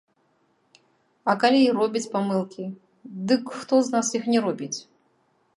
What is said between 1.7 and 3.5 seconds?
робяць памылкі, дык